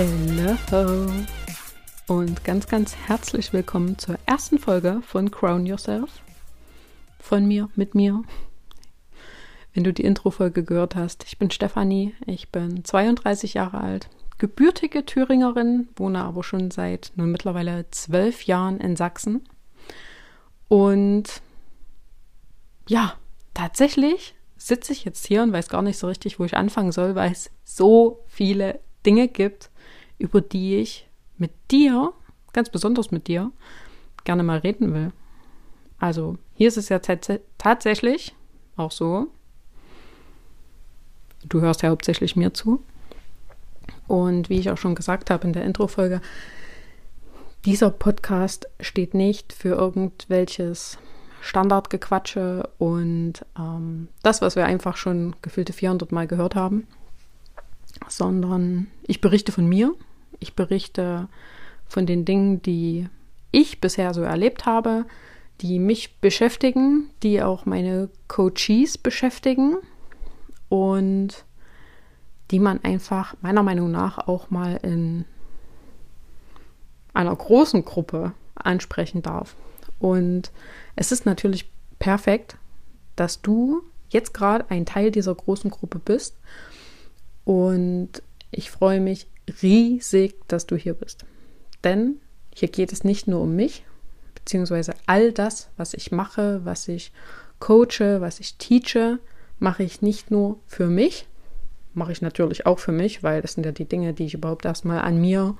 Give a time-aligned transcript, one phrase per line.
[0.00, 1.12] Hello
[2.06, 6.22] und ganz, ganz herzlich willkommen zur ersten Folge von Crown Yourself.
[7.18, 8.22] Von mir, mit mir.
[9.74, 14.08] Wenn du die Intro-Folge gehört hast, ich bin Stefanie, ich bin 32 Jahre alt,
[14.38, 19.46] gebürtige Thüringerin, wohne aber schon seit nun mittlerweile zwölf Jahren in Sachsen.
[20.68, 21.42] Und
[22.88, 23.16] ja,
[23.52, 27.16] tatsächlich sitze ich jetzt hier und weiß gar nicht so richtig, wo ich anfangen soll,
[27.16, 29.70] weil es so viele Dinge gibt,
[30.18, 32.12] über die ich mit dir,
[32.52, 33.50] ganz besonders mit dir,
[34.24, 35.12] gerne mal reden will.
[35.98, 36.98] Also hier ist es ja
[37.58, 38.34] tatsächlich
[38.76, 39.28] auch so,
[41.44, 42.82] du hörst ja hauptsächlich mir zu.
[44.06, 46.20] Und wie ich auch schon gesagt habe in der Intro-Folge,
[47.64, 50.98] dieser Podcast steht nicht für irgendwelches
[51.42, 56.86] Standardgequatsche und ähm, das, was wir einfach schon gefühlte 400 Mal gehört haben,
[58.10, 59.94] sondern ich berichte von mir.
[60.38, 61.28] Ich berichte
[61.86, 63.08] von den Dingen, die
[63.52, 65.06] ich bisher so erlebt habe,
[65.60, 69.76] die mich beschäftigen, die auch meine Coaches beschäftigen
[70.68, 71.44] und
[72.50, 75.24] die man einfach meiner Meinung nach auch mal in
[77.12, 79.54] einer großen Gruppe ansprechen darf.
[79.98, 80.50] Und
[80.96, 82.56] es ist natürlich perfekt,
[83.16, 86.36] dass du jetzt gerade ein Teil dieser großen Gruppe bist.
[87.50, 89.26] Und ich freue mich
[89.60, 91.24] riesig, dass du hier bist.
[91.82, 92.20] Denn
[92.54, 93.84] hier geht es nicht nur um mich,
[94.36, 97.10] beziehungsweise all das, was ich mache, was ich
[97.58, 99.18] coache, was ich teache,
[99.58, 101.26] mache ich nicht nur für mich,
[101.92, 104.64] mache ich natürlich auch für mich, weil das sind ja die Dinge, die ich überhaupt
[104.64, 105.56] erstmal an mir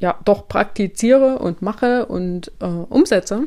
[0.00, 3.44] ja doch praktiziere und mache und äh, umsetze,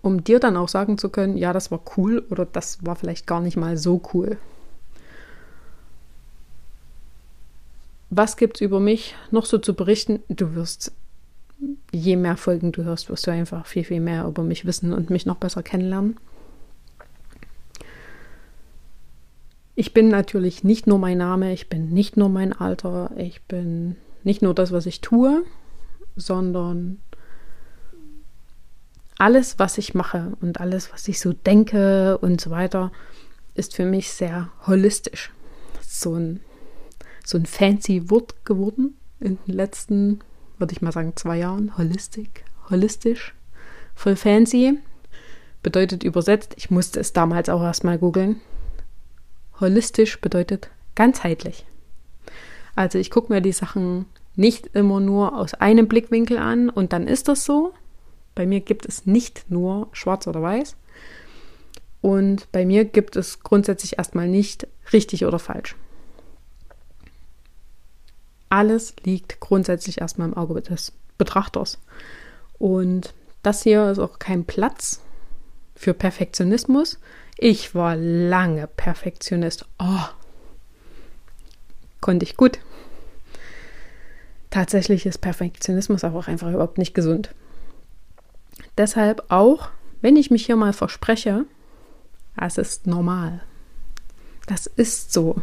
[0.00, 3.26] um dir dann auch sagen zu können, ja, das war cool oder das war vielleicht
[3.26, 4.38] gar nicht mal so cool.
[8.16, 10.22] Was gibt es über mich noch so zu berichten?
[10.28, 10.92] Du wirst,
[11.90, 15.10] je mehr Folgen du hörst, wirst du einfach viel, viel mehr über mich wissen und
[15.10, 16.16] mich noch besser kennenlernen.
[19.74, 23.96] Ich bin natürlich nicht nur mein Name, ich bin nicht nur mein Alter, ich bin
[24.22, 25.42] nicht nur das, was ich tue,
[26.14, 27.00] sondern
[29.18, 32.92] alles, was ich mache und alles, was ich so denke und so weiter,
[33.54, 35.32] ist für mich sehr holistisch.
[35.80, 36.40] So ein,
[37.24, 40.20] so ein fancy Wort geworden in den letzten,
[40.58, 41.76] würde ich mal sagen, zwei Jahren.
[41.76, 43.34] Holistik, holistisch,
[43.94, 44.78] voll fancy.
[45.62, 48.40] Bedeutet übersetzt, ich musste es damals auch erstmal googeln.
[49.60, 51.64] Holistisch bedeutet ganzheitlich.
[52.74, 54.06] Also ich gucke mir die Sachen
[54.36, 57.72] nicht immer nur aus einem Blickwinkel an und dann ist das so.
[58.34, 60.76] Bei mir gibt es nicht nur schwarz oder weiß.
[62.02, 65.76] Und bei mir gibt es grundsätzlich erstmal nicht richtig oder falsch.
[68.54, 71.80] Alles liegt grundsätzlich erstmal im Auge des Betrachters.
[72.56, 75.00] Und das hier ist auch kein Platz
[75.74, 77.00] für Perfektionismus.
[77.36, 79.66] Ich war lange Perfektionist.
[79.80, 80.04] Oh,
[82.00, 82.60] konnte ich gut.
[84.50, 87.34] Tatsächlich ist Perfektionismus aber auch einfach überhaupt nicht gesund.
[88.78, 89.70] Deshalb auch,
[90.00, 91.44] wenn ich mich hier mal verspreche,
[92.40, 93.42] es ist normal.
[94.46, 95.42] Das ist so.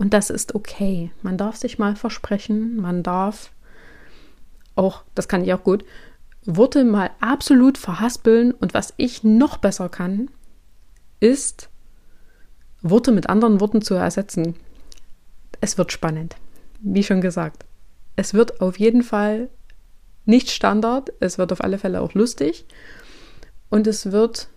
[0.00, 1.12] Und das ist okay.
[1.22, 3.52] Man darf sich mal versprechen, man darf
[4.74, 5.84] auch, das kann ich auch gut,
[6.44, 8.50] Worte mal absolut verhaspeln.
[8.50, 10.28] Und was ich noch besser kann,
[11.20, 11.68] ist,
[12.82, 14.56] Worte mit anderen Worten zu ersetzen.
[15.60, 16.34] Es wird spannend,
[16.80, 17.64] wie schon gesagt
[18.20, 19.48] es wird auf jeden Fall
[20.26, 22.66] nicht Standard, es wird auf alle Fälle auch lustig
[23.70, 24.48] und es wird,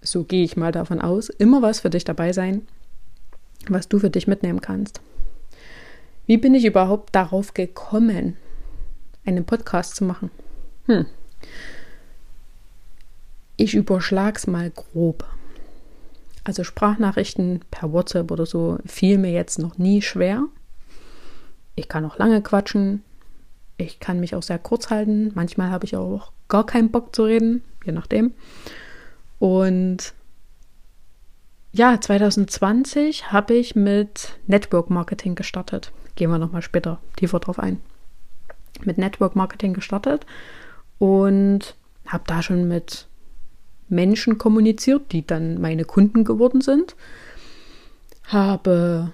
[0.00, 2.68] so gehe ich mal davon aus, immer was für dich dabei sein,
[3.68, 5.00] was du für dich mitnehmen kannst.
[6.26, 8.36] Wie bin ich überhaupt darauf gekommen,
[9.24, 10.30] einen Podcast zu machen?
[10.86, 11.06] Hm.
[13.56, 15.24] Ich überschlag's mal grob.
[16.44, 20.44] Also Sprachnachrichten per WhatsApp oder so fiel mir jetzt noch nie schwer.
[21.74, 23.02] Ich kann auch lange quatschen.
[23.76, 25.32] Ich kann mich auch sehr kurz halten.
[25.34, 28.34] Manchmal habe ich auch gar keinen Bock zu reden, je nachdem.
[29.38, 30.14] Und
[31.72, 35.92] ja, 2020 habe ich mit Network Marketing gestartet.
[36.16, 37.80] Gehen wir nochmal später tiefer drauf ein.
[38.84, 40.26] Mit Network Marketing gestartet
[40.98, 41.76] und
[42.06, 43.06] habe da schon mit
[43.88, 46.96] Menschen kommuniziert, die dann meine Kunden geworden sind.
[48.24, 49.12] Habe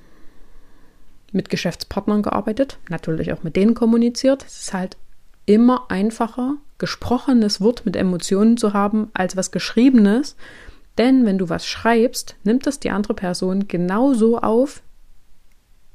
[1.32, 4.44] mit Geschäftspartnern gearbeitet, natürlich auch mit denen kommuniziert.
[4.44, 4.96] Es ist halt
[5.46, 10.36] immer einfacher, gesprochenes Wort mit Emotionen zu haben, als was geschriebenes.
[10.98, 14.82] Denn wenn du was schreibst, nimmt das die andere Person genauso auf,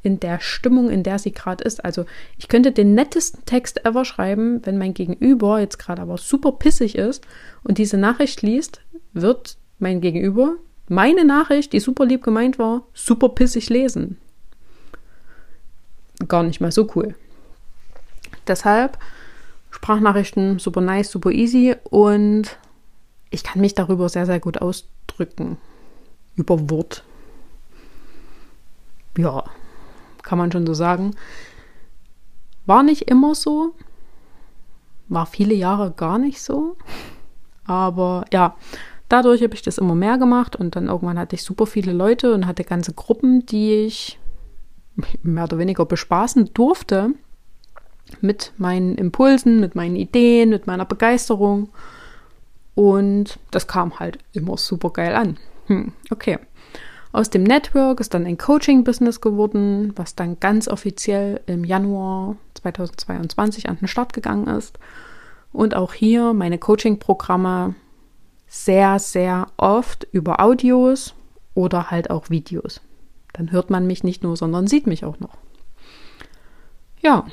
[0.04, 1.86] in der Stimmung, in der sie gerade ist.
[1.86, 2.06] Also
[2.38, 6.96] ich könnte den nettesten Text ever schreiben, wenn mein Gegenüber jetzt gerade aber super pissig
[6.96, 7.26] ist
[7.64, 8.82] und diese Nachricht liest,
[9.14, 10.56] wird mein Gegenüber
[10.88, 14.18] meine Nachricht, die super lieb gemeint war, super pissig lesen.
[16.28, 17.16] Gar nicht mal so cool.
[18.48, 18.98] Deshalb
[19.70, 22.58] Sprachnachrichten super nice, super easy und
[23.30, 24.62] ich kann mich darüber sehr, sehr gut
[25.12, 25.58] ausdrücken.
[26.36, 27.04] Über Wort.
[29.18, 29.44] Ja,
[30.24, 31.16] kann man schon so sagen.
[32.66, 33.74] War nicht immer so.
[35.10, 36.78] War viele Jahre gar nicht so.
[37.66, 38.56] Aber ja,
[39.10, 42.34] dadurch habe ich das immer mehr gemacht und dann irgendwann hatte ich super viele Leute
[42.34, 44.20] und hatte ganze Gruppen, die ich
[45.22, 47.12] mehr oder weniger bespaßen durfte
[48.22, 51.70] mit meinen Impulsen, mit meinen Ideen, mit meiner Begeisterung.
[52.76, 55.38] Und das kam halt immer super geil an.
[55.68, 56.40] Hm, okay.
[57.14, 63.68] Aus dem Network ist dann ein Coaching-Business geworden, was dann ganz offiziell im Januar 2022
[63.68, 64.80] an den Start gegangen ist.
[65.52, 67.76] Und auch hier meine Coaching-Programme
[68.48, 71.14] sehr, sehr oft über Audios
[71.54, 72.80] oder halt auch Videos.
[73.34, 75.38] Dann hört man mich nicht nur, sondern sieht mich auch noch.
[77.02, 77.26] Ja.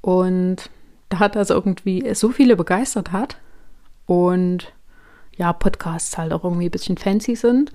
[0.00, 0.70] Und
[1.08, 3.36] da hat das irgendwie so viele begeistert hat
[4.06, 4.72] und
[5.36, 7.72] ja, Podcasts halt auch irgendwie ein bisschen fancy sind,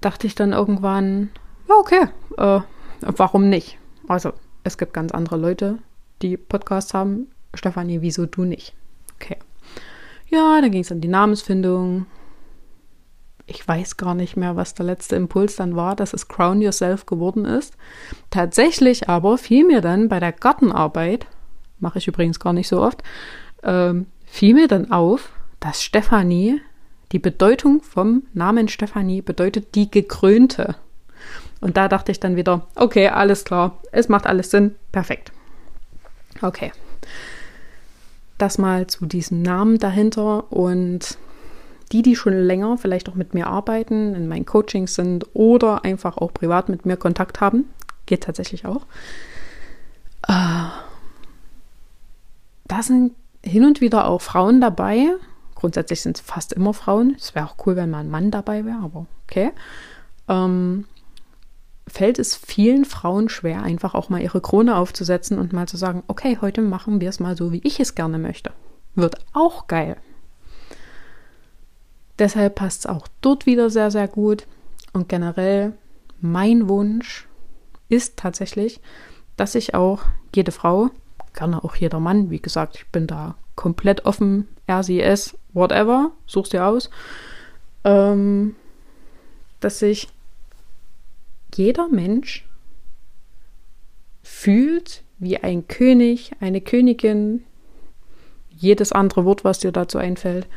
[0.00, 1.30] dachte ich dann irgendwann,
[1.68, 2.08] ja, okay,
[2.38, 2.60] äh,
[3.00, 3.78] warum nicht?
[4.08, 4.32] Also,
[4.64, 5.78] es gibt ganz andere Leute,
[6.22, 7.28] die Podcasts haben.
[7.54, 8.74] Stefanie, wieso du nicht?
[9.16, 9.36] Okay.
[10.28, 12.06] Ja, dann ging es an die Namensfindung.
[13.46, 17.06] Ich weiß gar nicht mehr, was der letzte Impuls dann war, dass es Crown Yourself
[17.06, 17.76] geworden ist.
[18.30, 21.26] Tatsächlich aber fiel mir dann bei der Gartenarbeit,
[21.80, 23.02] mache ich übrigens gar nicht so oft,
[23.62, 25.28] ähm, fiel mir dann auf,
[25.60, 26.62] dass Stefanie
[27.12, 30.74] die Bedeutung vom Namen Stefanie bedeutet die Gekrönte.
[31.60, 35.32] Und da dachte ich dann wieder, okay, alles klar, es macht alles Sinn, perfekt.
[36.40, 36.72] Okay.
[38.38, 41.18] Das mal zu diesem Namen dahinter und
[41.92, 46.16] die, die schon länger vielleicht auch mit mir arbeiten, in meinen Coachings sind oder einfach
[46.16, 47.66] auch privat mit mir Kontakt haben,
[48.06, 48.86] geht tatsächlich auch.
[50.26, 50.70] Äh,
[52.66, 53.12] da sind
[53.44, 55.14] hin und wieder auch Frauen dabei,
[55.62, 57.14] Grundsätzlich sind es fast immer Frauen.
[57.16, 59.52] Es wäre auch cool, wenn mal ein Mann dabei wäre, aber okay.
[60.26, 60.86] Ähm,
[61.86, 66.02] fällt es vielen Frauen schwer, einfach auch mal ihre Krone aufzusetzen und mal zu sagen,
[66.08, 68.50] okay, heute machen wir es mal so, wie ich es gerne möchte.
[68.96, 69.98] Wird auch geil.
[72.18, 74.48] Deshalb passt es auch dort wieder sehr, sehr gut.
[74.92, 75.74] Und generell,
[76.20, 77.28] mein Wunsch
[77.88, 78.80] ist tatsächlich,
[79.36, 80.00] dass ich auch
[80.34, 80.90] jede Frau,
[81.34, 86.66] gerne auch jeder Mann, wie gesagt, ich bin da komplett offen, RCS, whatever, suchst dir
[86.66, 86.90] aus,
[87.84, 88.54] ähm,
[89.60, 90.08] dass sich
[91.54, 92.46] jeder Mensch
[94.22, 97.44] fühlt wie ein König, eine Königin,
[98.50, 100.48] jedes andere Wort, was dir dazu einfällt.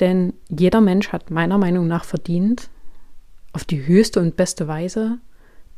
[0.00, 2.68] Denn jeder Mensch hat meiner Meinung nach verdient,
[3.52, 5.18] auf die höchste und beste Weise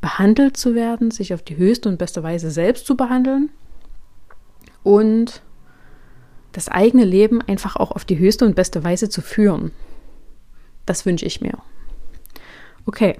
[0.00, 3.50] behandelt zu werden, sich auf die höchste und beste Weise selbst zu behandeln
[4.86, 5.42] und
[6.52, 9.72] das eigene Leben einfach auch auf die höchste und beste Weise zu führen.
[10.86, 11.58] Das wünsche ich mir.
[12.86, 13.18] Okay,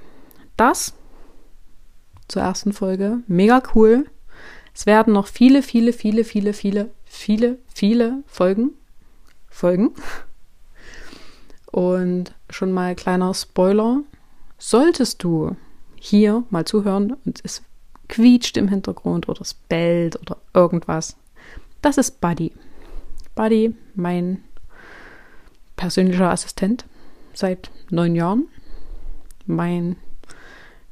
[0.56, 0.94] das
[2.28, 3.18] zur ersten Folge.
[3.26, 4.06] Mega cool.
[4.75, 8.70] Es werden noch viele, viele, viele, viele, viele, viele, viele Folgen.
[9.50, 9.90] Folgen.
[11.73, 14.02] Und schon mal kleiner Spoiler.
[14.56, 15.56] Solltest du
[15.96, 17.62] hier mal zuhören und es
[18.08, 21.16] quietscht im Hintergrund oder es bellt oder irgendwas,
[21.87, 22.50] das ist Buddy.
[23.37, 24.43] Buddy, mein
[25.76, 26.85] persönlicher Assistent
[27.33, 28.49] seit neun Jahren.
[29.47, 29.95] Mein,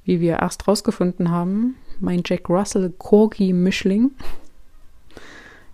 [0.05, 4.13] wie wir erst rausgefunden haben, mein Jack Russell Corgi Mischling.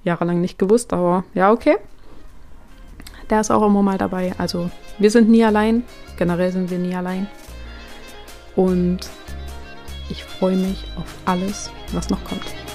[0.05, 1.77] Jahrelang nicht gewusst, aber ja, okay.
[3.29, 4.33] Der ist auch immer mal dabei.
[4.39, 5.85] Also, wir sind nie allein.
[6.17, 7.27] Generell sind wir nie allein.
[8.57, 9.01] Und
[10.09, 12.70] ich freue mich auf alles, was noch kommt.